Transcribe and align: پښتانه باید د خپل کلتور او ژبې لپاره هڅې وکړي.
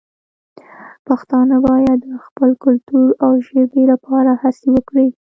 پښتانه 1.07 1.55
باید 1.67 1.99
د 2.05 2.09
خپل 2.25 2.49
کلتور 2.63 3.07
او 3.25 3.31
ژبې 3.47 3.83
لپاره 3.91 4.31
هڅې 4.41 4.67
وکړي. 4.71 5.07